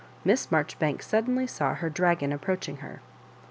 [0.25, 3.01] Miss Marjoribanks suddenly saw her dragon approaching her.